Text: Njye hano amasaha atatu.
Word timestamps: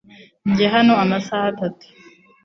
Njye 0.49 0.65
hano 0.75 0.93
amasaha 1.03 1.45
atatu. 1.53 1.85